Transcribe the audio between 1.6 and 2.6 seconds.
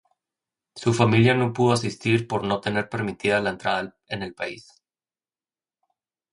asistir por no